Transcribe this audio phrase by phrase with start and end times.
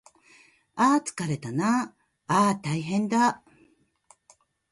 [0.75, 1.93] ああああつかれたな
[2.25, 3.43] ああああたいへんだ